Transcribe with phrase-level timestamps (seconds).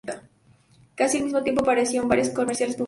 [0.95, 2.79] Casi al mismo tiempo, apareció en varios comerciales publicitarios.